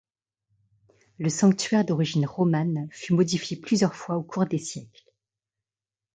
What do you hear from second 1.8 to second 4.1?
d’origine romane, fut modifié plusieurs